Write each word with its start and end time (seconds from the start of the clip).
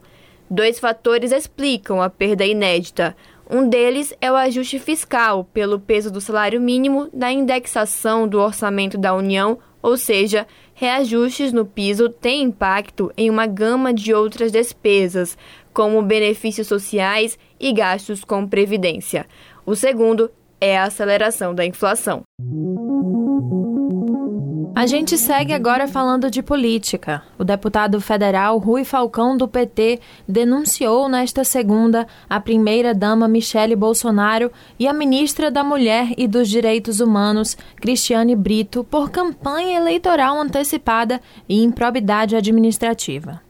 Dois 0.50 0.78
fatores 0.78 1.32
explicam 1.32 2.00
a 2.00 2.10
perda 2.10 2.44
inédita. 2.44 3.16
Um 3.50 3.68
deles 3.68 4.14
é 4.20 4.30
o 4.30 4.36
ajuste 4.36 4.78
fiscal 4.78 5.44
pelo 5.44 5.78
peso 5.78 6.10
do 6.10 6.20
salário 6.20 6.60
mínimo 6.60 7.08
na 7.12 7.32
indexação 7.32 8.26
do 8.26 8.40
orçamento 8.40 8.96
da 8.96 9.14
União, 9.14 9.58
ou 9.82 9.96
seja, 9.96 10.46
reajustes 10.74 11.52
no 11.52 11.66
piso 11.66 12.08
têm 12.08 12.42
impacto 12.42 13.12
em 13.16 13.28
uma 13.28 13.46
gama 13.46 13.92
de 13.92 14.14
outras 14.14 14.52
despesas, 14.52 15.36
como 15.72 16.02
benefícios 16.02 16.66
sociais 16.66 17.38
e 17.58 17.72
gastos 17.72 18.24
com 18.24 18.46
previdência. 18.46 19.26
O 19.66 19.74
segundo 19.74 20.30
é 20.60 20.78
a 20.78 20.84
aceleração 20.84 21.54
da 21.54 21.66
inflação. 21.66 22.22
A 24.74 24.86
gente 24.86 25.18
segue 25.18 25.52
agora 25.52 25.86
falando 25.86 26.30
de 26.30 26.42
política. 26.42 27.22
O 27.38 27.44
deputado 27.44 28.00
federal 28.00 28.56
Rui 28.56 28.84
Falcão, 28.84 29.36
do 29.36 29.46
PT, 29.46 30.00
denunciou 30.26 31.10
nesta 31.10 31.44
segunda 31.44 32.06
a 32.28 32.40
primeira-dama 32.40 33.28
Michele 33.28 33.76
Bolsonaro 33.76 34.50
e 34.78 34.88
a 34.88 34.92
ministra 34.94 35.50
da 35.50 35.62
Mulher 35.62 36.14
e 36.16 36.26
dos 36.26 36.48
Direitos 36.48 37.00
Humanos, 37.00 37.56
Cristiane 37.76 38.34
Brito, 38.34 38.82
por 38.82 39.10
campanha 39.10 39.76
eleitoral 39.76 40.40
antecipada 40.40 41.20
e 41.46 41.62
improbidade 41.62 42.34
administrativa. 42.34 43.42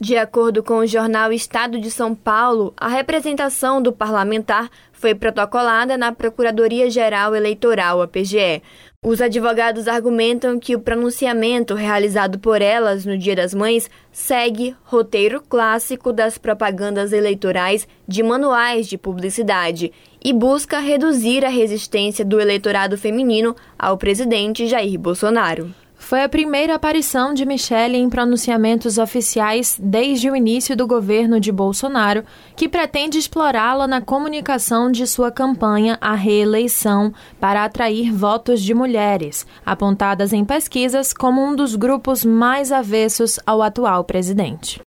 De 0.00 0.16
acordo 0.16 0.62
com 0.62 0.74
o 0.74 0.86
jornal 0.86 1.32
Estado 1.32 1.80
de 1.80 1.90
São 1.90 2.14
Paulo, 2.14 2.72
a 2.76 2.86
representação 2.86 3.82
do 3.82 3.92
parlamentar 3.92 4.70
foi 4.92 5.12
protocolada 5.12 5.98
na 5.98 6.12
Procuradoria-Geral 6.12 7.34
Eleitoral, 7.34 8.00
a 8.00 8.06
PGE. 8.06 8.62
Os 9.04 9.20
advogados 9.20 9.88
argumentam 9.88 10.60
que 10.60 10.76
o 10.76 10.80
pronunciamento 10.80 11.74
realizado 11.74 12.38
por 12.38 12.62
elas 12.62 13.04
no 13.04 13.18
Dia 13.18 13.34
das 13.34 13.52
Mães 13.52 13.90
segue 14.12 14.76
roteiro 14.84 15.42
clássico 15.42 16.12
das 16.12 16.38
propagandas 16.38 17.12
eleitorais 17.12 17.88
de 18.06 18.22
manuais 18.22 18.86
de 18.86 18.96
publicidade 18.96 19.92
e 20.24 20.32
busca 20.32 20.78
reduzir 20.78 21.44
a 21.44 21.48
resistência 21.48 22.24
do 22.24 22.40
eleitorado 22.40 22.96
feminino 22.96 23.56
ao 23.76 23.98
presidente 23.98 24.68
Jair 24.68 24.96
Bolsonaro. 24.96 25.74
Foi 26.08 26.22
a 26.22 26.28
primeira 26.28 26.74
aparição 26.74 27.34
de 27.34 27.44
Michele 27.44 27.98
em 27.98 28.08
pronunciamentos 28.08 28.96
oficiais 28.96 29.78
desde 29.78 30.30
o 30.30 30.34
início 30.34 30.74
do 30.74 30.86
governo 30.86 31.38
de 31.38 31.52
Bolsonaro, 31.52 32.24
que 32.56 32.66
pretende 32.66 33.18
explorá-la 33.18 33.86
na 33.86 34.00
comunicação 34.00 34.90
de 34.90 35.06
sua 35.06 35.30
campanha 35.30 35.98
à 36.00 36.14
reeleição 36.14 37.12
para 37.38 37.62
atrair 37.62 38.10
votos 38.10 38.62
de 38.62 38.72
mulheres, 38.72 39.46
apontadas 39.66 40.32
em 40.32 40.46
pesquisas 40.46 41.12
como 41.12 41.44
um 41.44 41.54
dos 41.54 41.76
grupos 41.76 42.24
mais 42.24 42.72
avessos 42.72 43.38
ao 43.44 43.60
atual 43.60 44.02
presidente. 44.02 44.80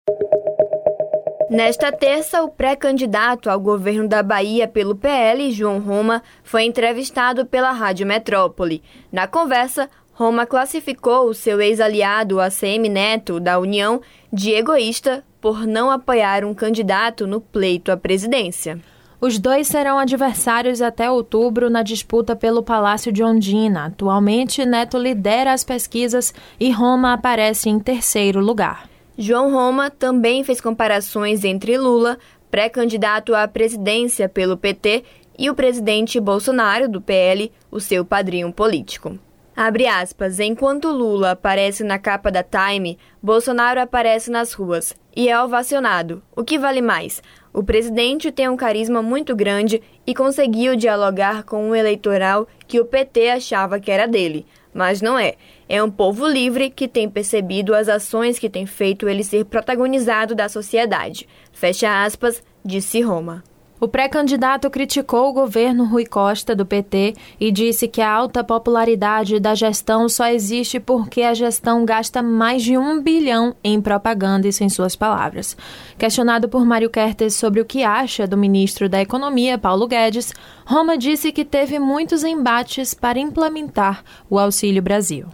Nesta 1.52 1.92
terça, 1.92 2.42
o 2.42 2.48
pré-candidato 2.48 3.50
ao 3.50 3.60
governo 3.60 4.08
da 4.08 4.24
Bahia 4.24 4.70
pelo 4.70 4.96
PL, 4.96 5.52
João 5.52 5.80
Roma, 5.80 6.24
foi 6.46 6.64
entrevistado 6.64 7.46
pela 7.46 7.74
Rádio 7.74 8.08
Metrópole. 8.08 8.81
Na 9.12 9.28
conversa, 9.28 9.90
Roma 10.14 10.46
classificou 10.46 11.28
o 11.28 11.34
seu 11.34 11.62
ex-aliado 11.62 12.40
ACM 12.40 12.90
Neto, 12.90 13.40
da 13.40 13.60
União, 13.60 14.02
de 14.32 14.52
egoísta 14.52 15.24
por 15.40 15.66
não 15.66 15.90
apoiar 15.90 16.46
um 16.46 16.54
candidato 16.54 17.26
no 17.26 17.42
pleito 17.42 17.92
à 17.92 17.98
presidência. 17.98 18.80
Os 19.20 19.38
dois 19.38 19.68
serão 19.68 19.98
adversários 19.98 20.82
até 20.82 21.10
outubro 21.10 21.70
na 21.70 21.84
disputa 21.84 22.36
pelo 22.36 22.64
Palácio 22.64 23.12
de 23.12 23.24
Ondina. 23.24 23.86
Atualmente, 23.86 24.66
Neto 24.66 24.98
lidera 24.98 25.54
as 25.54 25.64
pesquisas 25.64 26.34
e 26.60 26.72
Roma 26.72 27.14
aparece 27.14 27.70
em 27.70 27.80
terceiro 27.80 28.40
lugar. 28.40 28.90
João 29.18 29.52
Roma 29.52 29.90
também 29.90 30.44
fez 30.44 30.60
comparações 30.60 31.44
entre 31.44 31.78
Lula, 31.78 32.18
pré-candidato 32.50 33.36
à 33.36 33.48
presidência 33.48 34.28
pelo 34.28 34.58
PT, 34.58 35.04
e 35.38 35.50
o 35.50 35.56
presidente 35.56 36.20
Bolsonaro, 36.20 36.90
do 36.90 37.02
PL, 37.02 37.52
o 37.72 37.80
seu 37.80 38.04
padrinho 38.04 38.52
político. 38.52 39.18
Abre 39.64 39.86
aspas, 39.86 40.40
enquanto 40.40 40.90
Lula 40.90 41.34
aparece 41.34 41.84
na 41.84 42.00
capa 42.00 42.32
da 42.32 42.42
Time, 42.42 42.98
Bolsonaro 43.22 43.80
aparece 43.80 44.32
nas 44.32 44.54
ruas 44.54 44.96
e 45.16 45.30
é 45.30 45.40
ovacionado. 45.40 46.24
O 46.36 46.44
que 46.44 46.58
vale 46.58 46.82
mais? 46.82 47.22
O 47.54 47.62
presidente 47.62 48.32
tem 48.32 48.50
um 48.50 48.58
carisma 48.58 49.04
muito 49.04 49.36
grande 49.36 49.80
e 50.08 50.16
conseguiu 50.16 50.76
dialogar 50.76 51.44
com 51.44 51.70
um 51.70 51.76
eleitoral 51.76 52.48
que 52.68 52.80
o 52.80 52.86
PT 52.86 53.30
achava 53.30 53.80
que 53.80 53.92
era 53.92 54.08
dele, 54.08 54.48
mas 54.74 55.00
não 55.00 55.16
é. 55.20 55.36
É 55.70 55.84
um 55.84 55.92
povo 55.92 56.26
livre 56.26 56.72
que 56.72 56.88
tem 56.88 57.08
percebido 57.08 57.76
as 57.76 57.88
ações 57.88 58.40
que 58.40 58.50
tem 58.50 58.66
feito 58.66 59.08
ele 59.08 59.24
ser 59.24 59.46
protagonizado 59.46 60.34
da 60.34 60.50
sociedade. 60.50 61.30
Fecha 61.52 62.04
aspas, 62.04 62.44
disse 62.66 63.00
Roma. 63.02 63.44
O 63.84 63.88
pré-candidato 63.88 64.69
criticou 64.69 65.28
o 65.28 65.34
governo 65.34 65.86
Rui 65.86 66.06
Costa, 66.06 66.56
do 66.56 66.64
PT, 66.64 67.16
e 67.40 67.52
disse 67.52 67.88
que 67.88 68.00
a 68.00 68.12
alta 68.12 68.44
popularidade 68.44 69.40
da 69.40 69.56
gestão 69.56 70.08
só 70.08 70.28
existe 70.28 70.80
porque 70.80 71.24
a 71.24 71.34
gestão 71.34 71.84
gasta 71.84 72.22
mais 72.22 72.62
de 72.62 72.78
um 72.78 73.02
bilhão 73.02 73.56
em 73.64 73.81
propaganda, 73.81 74.47
isso 74.47 74.64
em 74.64 74.69
suas 74.69 74.96
palavras. 74.96 75.58
Questionado 75.97 76.47
por 76.47 76.64
Mário 76.64 76.92
Kertes 76.92 77.34
sobre 77.34 77.59
o 77.59 77.66
que 77.66 77.84
acha 77.84 78.28
do 78.28 78.38
ministro 78.38 78.88
da 78.88 79.02
Economia, 79.02 79.58
Paulo 79.58 79.88
Guedes, 79.88 80.31
Roma 80.63 80.95
disse 80.95 81.31
que 81.31 81.44
teve 81.44 81.80
muitos 81.80 82.24
embates 82.24 82.94
para 82.94 83.18
implementar 83.18 84.04
o 84.30 84.38
Auxílio 84.38 84.83
Brasil. 84.83 85.25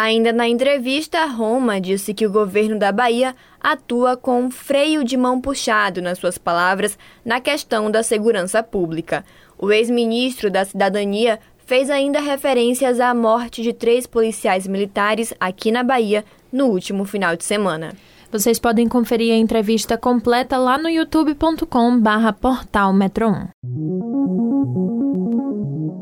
Ainda 0.00 0.32
na 0.32 0.46
entrevista, 0.46 1.26
Roma 1.26 1.80
disse 1.80 2.14
que 2.14 2.24
o 2.24 2.30
governo 2.30 2.78
da 2.78 2.92
Bahia 2.92 3.34
atua 3.60 4.16
com 4.16 4.42
um 4.42 4.48
freio 4.48 5.02
de 5.02 5.16
mão 5.16 5.40
puxado, 5.40 6.00
nas 6.00 6.18
suas 6.20 6.38
palavras, 6.38 6.96
na 7.24 7.40
questão 7.40 7.90
da 7.90 8.00
segurança 8.04 8.62
pública. 8.62 9.24
O 9.58 9.72
ex-ministro 9.72 10.52
da 10.52 10.64
Cidadania 10.64 11.40
fez 11.66 11.90
ainda 11.90 12.20
referências 12.20 13.00
à 13.00 13.12
morte 13.12 13.60
de 13.60 13.72
três 13.72 14.06
policiais 14.06 14.68
militares 14.68 15.34
aqui 15.40 15.72
na 15.72 15.82
Bahia 15.82 16.24
no 16.52 16.66
último 16.66 17.04
final 17.04 17.34
de 17.34 17.42
semana. 17.42 17.92
Vocês 18.30 18.60
podem 18.60 18.86
conferir 18.86 19.34
a 19.34 19.36
entrevista 19.36 19.98
completa 19.98 20.56
lá 20.58 20.78
no 20.78 20.88
youtube.com 20.88 21.98
barra 21.98 22.32
portal 22.32 22.92
Metro 22.92 23.30
1. 23.30 24.87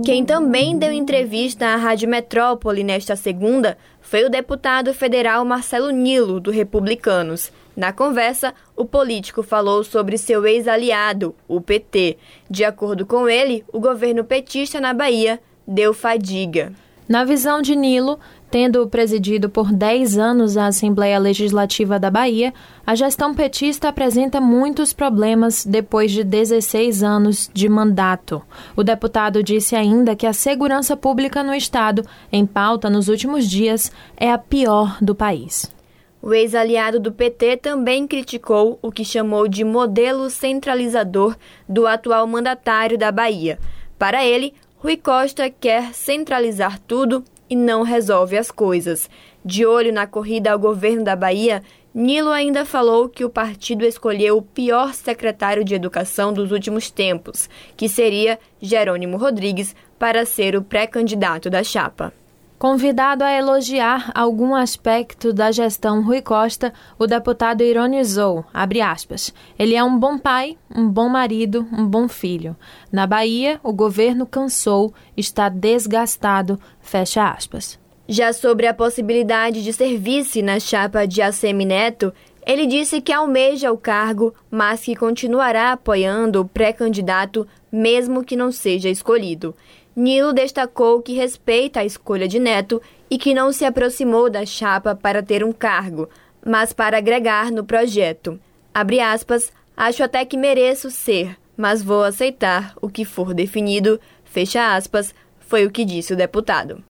Quem 0.04 0.24
também 0.24 0.76
deu 0.76 0.92
entrevista 0.92 1.68
à 1.68 1.76
Rádio 1.76 2.08
Metrópole 2.08 2.84
nesta 2.84 3.16
segunda 3.16 3.78
foi 4.00 4.24
o 4.24 4.30
deputado 4.30 4.92
federal 4.92 5.44
Marcelo 5.44 5.90
Nilo, 5.90 6.38
do 6.38 6.50
Republicanos. 6.50 7.50
Na 7.74 7.92
conversa, 7.92 8.52
o 8.76 8.84
político 8.84 9.42
falou 9.42 9.82
sobre 9.82 10.18
seu 10.18 10.46
ex-aliado, 10.46 11.34
o 11.48 11.60
PT. 11.60 12.18
De 12.48 12.64
acordo 12.64 13.06
com 13.06 13.28
ele, 13.28 13.64
o 13.72 13.80
governo 13.80 14.22
petista 14.22 14.80
na 14.80 14.92
Bahia 14.92 15.40
deu 15.66 15.94
fadiga. 15.94 16.72
Na 17.08 17.24
visão 17.24 17.62
de 17.62 17.74
Nilo, 17.74 18.18
tendo 18.50 18.86
presidido 18.88 19.48
por 19.48 19.72
10 19.72 20.18
anos 20.18 20.56
a 20.56 20.66
Assembleia 20.66 21.18
Legislativa 21.18 21.98
da 21.98 22.10
Bahia, 22.10 22.54
a 22.86 22.94
gestão 22.94 23.34
petista 23.34 23.88
apresenta 23.88 24.40
muitos 24.40 24.92
problemas 24.92 25.64
depois 25.64 26.12
de 26.12 26.22
16 26.22 27.02
anos 27.02 27.50
de 27.52 27.68
mandato. 27.68 28.42
O 28.76 28.84
deputado 28.84 29.42
disse 29.42 29.74
ainda 29.74 30.14
que 30.14 30.26
a 30.26 30.32
segurança 30.32 30.96
pública 30.96 31.42
no 31.42 31.54
Estado, 31.54 32.04
em 32.32 32.46
pauta 32.46 32.88
nos 32.88 33.08
últimos 33.08 33.48
dias, 33.48 33.90
é 34.16 34.30
a 34.30 34.38
pior 34.38 34.96
do 35.00 35.14
país. 35.14 35.74
O 36.22 36.34
ex-aliado 36.34 36.98
do 36.98 37.12
PT 37.12 37.58
também 37.58 38.06
criticou 38.06 38.78
o 38.82 38.90
que 38.90 39.04
chamou 39.04 39.46
de 39.46 39.62
modelo 39.64 40.28
centralizador 40.28 41.36
do 41.68 41.86
atual 41.86 42.26
mandatário 42.26 42.98
da 42.98 43.12
Bahia. 43.12 43.58
Para 43.98 44.24
ele, 44.24 44.52
Rui 44.78 44.96
Costa 44.96 45.48
quer 45.48 45.94
centralizar 45.94 46.78
tudo 46.80 47.24
e 47.48 47.56
não 47.56 47.82
resolve 47.82 48.36
as 48.36 48.50
coisas. 48.50 49.08
De 49.44 49.64
olho 49.64 49.92
na 49.92 50.06
corrida 50.06 50.52
ao 50.52 50.58
governo 50.58 51.04
da 51.04 51.14
Bahia, 51.14 51.62
Nilo 51.94 52.30
ainda 52.30 52.64
falou 52.66 53.08
que 53.08 53.24
o 53.24 53.30
partido 53.30 53.84
escolheu 53.84 54.36
o 54.36 54.42
pior 54.42 54.92
secretário 54.92 55.64
de 55.64 55.74
educação 55.74 56.32
dos 56.32 56.52
últimos 56.52 56.90
tempos, 56.90 57.48
que 57.76 57.88
seria 57.88 58.38
Jerônimo 58.60 59.16
Rodrigues, 59.16 59.74
para 59.98 60.26
ser 60.26 60.54
o 60.56 60.62
pré-candidato 60.62 61.48
da 61.48 61.64
chapa. 61.64 62.12
Convidado 62.58 63.22
a 63.22 63.30
elogiar 63.30 64.10
algum 64.14 64.54
aspecto 64.54 65.30
da 65.30 65.52
gestão 65.52 66.02
Rui 66.02 66.22
Costa, 66.22 66.72
o 66.98 67.06
deputado 67.06 67.62
ironizou, 67.62 68.46
aspas, 68.82 69.32
ele 69.58 69.74
é 69.74 69.84
um 69.84 69.98
bom 69.98 70.16
pai, 70.16 70.56
um 70.74 70.88
bom 70.88 71.06
marido, 71.06 71.68
um 71.70 71.86
bom 71.86 72.08
filho. 72.08 72.56
Na 72.90 73.06
Bahia, 73.06 73.60
o 73.62 73.74
governo 73.74 74.24
cansou, 74.24 74.94
está 75.14 75.50
desgastado, 75.50 76.58
fecha 76.80 77.28
aspas. 77.28 77.78
Já 78.08 78.32
sobre 78.32 78.66
a 78.66 78.72
possibilidade 78.72 79.62
de 79.62 79.70
ser 79.70 79.98
vice 79.98 80.40
na 80.40 80.58
chapa 80.58 81.06
de 81.06 81.20
ACM 81.20 81.62
Neto, 81.66 82.10
ele 82.46 82.66
disse 82.66 83.02
que 83.02 83.12
almeja 83.12 83.70
o 83.70 83.76
cargo, 83.76 84.32
mas 84.50 84.80
que 84.80 84.96
continuará 84.96 85.72
apoiando 85.72 86.40
o 86.40 86.48
pré-candidato 86.48 87.46
mesmo 87.70 88.24
que 88.24 88.36
não 88.36 88.50
seja 88.50 88.88
escolhido. 88.88 89.54
Nilo 89.96 90.34
destacou 90.34 91.00
que 91.00 91.14
respeita 91.14 91.80
a 91.80 91.84
escolha 91.84 92.28
de 92.28 92.38
Neto 92.38 92.82
e 93.10 93.16
que 93.16 93.32
não 93.32 93.50
se 93.50 93.64
aproximou 93.64 94.28
da 94.28 94.44
chapa 94.44 94.94
para 94.94 95.22
ter 95.22 95.42
um 95.42 95.52
cargo, 95.52 96.06
mas 96.44 96.74
para 96.74 96.98
agregar 96.98 97.50
no 97.50 97.64
projeto. 97.64 98.38
Abre 98.74 99.00
aspas, 99.00 99.50
acho 99.74 100.02
até 100.02 100.22
que 100.26 100.36
mereço 100.36 100.90
ser, 100.90 101.38
mas 101.56 101.82
vou 101.82 102.04
aceitar 102.04 102.74
o 102.82 102.90
que 102.90 103.06
for 103.06 103.32
definido, 103.32 103.98
fecha 104.22 104.76
aspas, 104.76 105.14
foi 105.40 105.64
o 105.64 105.70
que 105.70 105.82
disse 105.82 106.12
o 106.12 106.16
deputado. 106.16 106.84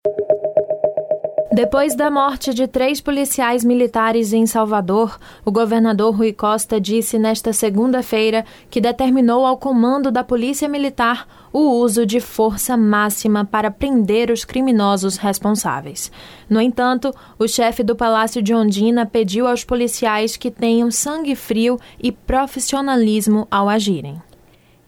Depois 1.56 1.94
da 1.94 2.10
morte 2.10 2.52
de 2.52 2.68
três 2.68 3.00
policiais 3.00 3.64
militares 3.64 4.34
em 4.34 4.44
Salvador, 4.44 5.18
o 5.42 5.50
governador 5.50 6.14
Rui 6.14 6.30
Costa 6.30 6.78
disse 6.78 7.18
nesta 7.18 7.50
segunda-feira 7.50 8.44
que 8.68 8.78
determinou 8.78 9.46
ao 9.46 9.56
comando 9.56 10.10
da 10.10 10.22
Polícia 10.22 10.68
Militar 10.68 11.26
o 11.50 11.80
uso 11.80 12.04
de 12.04 12.20
força 12.20 12.76
máxima 12.76 13.42
para 13.42 13.70
prender 13.70 14.30
os 14.30 14.44
criminosos 14.44 15.16
responsáveis. 15.16 16.12
No 16.46 16.60
entanto, 16.60 17.10
o 17.38 17.48
chefe 17.48 17.82
do 17.82 17.96
Palácio 17.96 18.42
de 18.42 18.52
Ondina 18.52 19.06
pediu 19.06 19.46
aos 19.46 19.64
policiais 19.64 20.36
que 20.36 20.50
tenham 20.50 20.90
sangue 20.90 21.34
frio 21.34 21.80
e 21.98 22.12
profissionalismo 22.12 23.48
ao 23.50 23.66
agirem. 23.66 24.20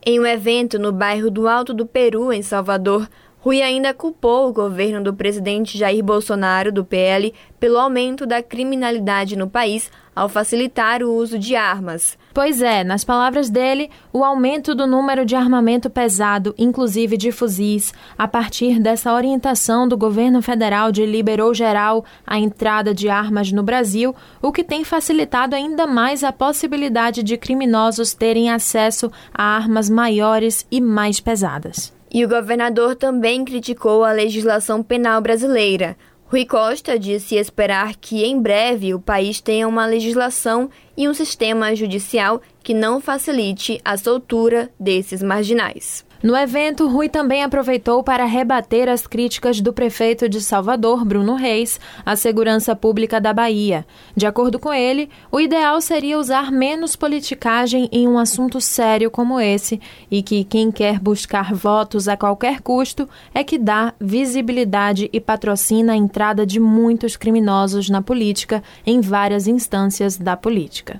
Em 0.04 0.20
um 0.20 0.26
evento 0.26 0.78
no 0.78 0.92
bairro 0.92 1.30
do 1.30 1.48
Alto 1.48 1.72
do 1.72 1.86
Peru, 1.86 2.30
em 2.30 2.42
Salvador, 2.42 3.08
Rui 3.40 3.62
ainda 3.62 3.94
culpou 3.94 4.48
o 4.48 4.52
governo 4.52 5.02
do 5.02 5.14
presidente 5.14 5.78
Jair 5.78 6.02
Bolsonaro, 6.02 6.72
do 6.72 6.84
PL, 6.84 7.32
pelo 7.60 7.78
aumento 7.78 8.26
da 8.26 8.42
criminalidade 8.42 9.36
no 9.36 9.48
país 9.48 9.90
ao 10.14 10.28
facilitar 10.28 11.04
o 11.04 11.14
uso 11.14 11.38
de 11.38 11.54
armas. 11.54 12.18
Pois 12.34 12.60
é, 12.60 12.82
nas 12.82 13.04
palavras 13.04 13.48
dele, 13.48 13.88
o 14.12 14.24
aumento 14.24 14.74
do 14.74 14.84
número 14.84 15.24
de 15.24 15.36
armamento 15.36 15.88
pesado, 15.88 16.52
inclusive 16.58 17.16
de 17.16 17.30
fuzis, 17.30 17.94
a 18.18 18.26
partir 18.26 18.80
dessa 18.80 19.14
orientação 19.14 19.86
do 19.86 19.96
governo 19.96 20.42
federal 20.42 20.90
de 20.90 21.06
liberou 21.06 21.54
geral 21.54 22.04
a 22.26 22.36
entrada 22.40 22.92
de 22.92 23.08
armas 23.08 23.52
no 23.52 23.62
Brasil, 23.62 24.12
o 24.42 24.50
que 24.50 24.64
tem 24.64 24.82
facilitado 24.82 25.54
ainda 25.54 25.86
mais 25.86 26.24
a 26.24 26.32
possibilidade 26.32 27.22
de 27.22 27.36
criminosos 27.36 28.12
terem 28.12 28.50
acesso 28.50 29.08
a 29.32 29.44
armas 29.44 29.88
maiores 29.88 30.66
e 30.68 30.80
mais 30.80 31.20
pesadas. 31.20 31.96
E 32.12 32.24
o 32.24 32.28
governador 32.28 32.96
também 32.96 33.44
criticou 33.44 34.04
a 34.04 34.12
legislação 34.12 34.82
penal 34.82 35.20
brasileira. 35.20 35.96
Rui 36.24 36.44
Costa 36.44 36.98
disse 36.98 37.36
esperar 37.36 37.96
que 37.96 38.24
em 38.24 38.40
breve 38.40 38.92
o 38.94 39.00
país 39.00 39.40
tenha 39.40 39.66
uma 39.66 39.86
legislação 39.86 40.68
e 40.96 41.08
um 41.08 41.14
sistema 41.14 41.74
judicial 41.74 42.42
que 42.62 42.74
não 42.74 43.00
facilite 43.00 43.80
a 43.84 43.96
soltura 43.96 44.70
desses 44.78 45.22
marginais. 45.22 46.07
No 46.20 46.36
evento, 46.36 46.88
Rui 46.88 47.08
também 47.08 47.44
aproveitou 47.44 48.02
para 48.02 48.24
rebater 48.24 48.88
as 48.88 49.06
críticas 49.06 49.60
do 49.60 49.72
prefeito 49.72 50.28
de 50.28 50.40
Salvador, 50.40 51.04
Bruno 51.04 51.36
Reis, 51.36 51.78
à 52.04 52.16
segurança 52.16 52.74
pública 52.74 53.20
da 53.20 53.32
Bahia. 53.32 53.86
De 54.16 54.26
acordo 54.26 54.58
com 54.58 54.72
ele, 54.72 55.08
o 55.30 55.38
ideal 55.40 55.80
seria 55.80 56.18
usar 56.18 56.50
menos 56.50 56.96
politicagem 56.96 57.88
em 57.92 58.08
um 58.08 58.18
assunto 58.18 58.60
sério 58.60 59.12
como 59.12 59.38
esse 59.38 59.80
e 60.10 60.20
que 60.20 60.42
quem 60.42 60.72
quer 60.72 60.98
buscar 60.98 61.54
votos 61.54 62.08
a 62.08 62.16
qualquer 62.16 62.60
custo 62.62 63.08
é 63.32 63.44
que 63.44 63.56
dá 63.56 63.94
visibilidade 64.00 65.08
e 65.12 65.20
patrocina 65.20 65.92
a 65.92 65.96
entrada 65.96 66.44
de 66.44 66.58
muitos 66.58 67.16
criminosos 67.16 67.88
na 67.88 68.02
política 68.02 68.60
em 68.84 69.00
várias 69.00 69.46
instâncias 69.46 70.16
da 70.16 70.36
política. 70.36 70.98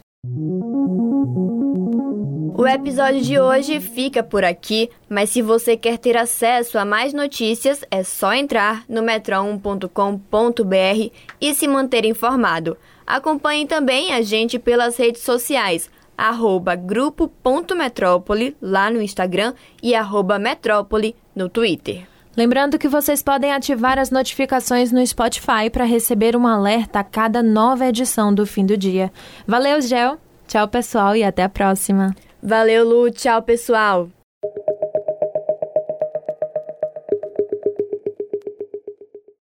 O 2.59 2.67
episódio 2.67 3.21
de 3.21 3.39
hoje 3.39 3.79
fica 3.79 4.21
por 4.21 4.45
aqui, 4.45 4.91
mas 5.09 5.31
se 5.31 5.41
você 5.41 5.77
quer 5.77 5.97
ter 5.97 6.17
acesso 6.17 6.77
a 6.77 6.85
mais 6.85 7.13
notícias, 7.13 7.85
é 7.89 8.03
só 8.03 8.35
entrar 8.35 8.83
no 8.89 9.01
metro1.com.br 9.01 11.13
e 11.41 11.55
se 11.55 11.69
manter 11.69 12.05
informado. 12.05 12.77
Acompanhe 13.07 13.65
também 13.65 14.13
a 14.13 14.23
gente 14.23 14.59
pelas 14.59 14.97
redes 14.97 15.23
sociais, 15.23 15.89
arroba 16.17 16.75
grupo.metrópole 16.75 18.57
lá 18.61 18.91
no 18.91 19.01
Instagram 19.01 19.55
e 19.81 19.95
arroba 19.95 20.37
metrópole 20.37 21.15
no 21.37 21.49
Twitter. 21.49 22.09
Lembrando 22.37 22.77
que 22.77 22.89
vocês 22.89 23.23
podem 23.23 23.53
ativar 23.53 24.01
as 24.01 24.11
notificações 24.11 24.91
no 24.91 25.07
Spotify 25.07 25.71
para 25.71 25.85
receber 25.85 26.35
um 26.35 26.45
alerta 26.45 26.99
a 26.99 27.05
cada 27.05 27.41
nova 27.41 27.87
edição 27.87 28.35
do 28.35 28.45
fim 28.45 28.67
do 28.67 28.77
dia. 28.77 29.13
Valeu, 29.47 29.81
Gel! 29.81 30.19
Tchau, 30.49 30.67
pessoal, 30.67 31.15
e 31.15 31.23
até 31.23 31.45
a 31.45 31.49
próxima! 31.49 32.17
Valeu, 32.43 32.85
Lu. 32.85 33.11
Tchau, 33.11 33.43
pessoal. 33.43 34.18